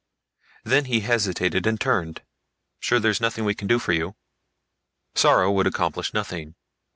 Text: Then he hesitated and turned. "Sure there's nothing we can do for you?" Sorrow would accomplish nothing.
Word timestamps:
Then 0.63 0.85
he 0.85 1.01
hesitated 1.01 1.67
and 1.67 1.79
turned. 1.79 2.23
"Sure 2.79 2.99
there's 2.99 3.21
nothing 3.21 3.45
we 3.45 3.53
can 3.53 3.67
do 3.67 3.77
for 3.77 3.93
you?" 3.93 4.15
Sorrow 5.13 5.51
would 5.51 5.67
accomplish 5.67 6.11
nothing. 6.11 6.55